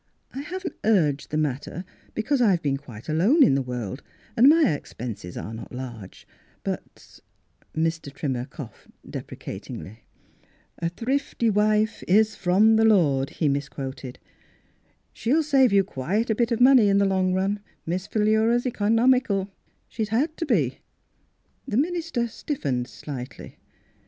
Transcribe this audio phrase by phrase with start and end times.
[0.33, 3.53] "I haven't urged the matter Mdss Fhilura's Wedding Gown because I've been quite alone in
[3.53, 4.01] the world,
[4.35, 6.27] and my expenses are not large.
[6.63, 7.19] But
[7.77, 8.11] —"Mr.
[8.11, 9.99] Trimmer coughed deprecatingly."
[10.79, 14.17] A thrifty wife is from the Lord," he misquoted."
[15.13, 17.59] She'll save you quite a bit of money in the long run.
[17.85, 19.51] Miss Philura's economical;
[19.87, 20.79] she's had to be."
[21.67, 23.57] The minister stiffened slightly.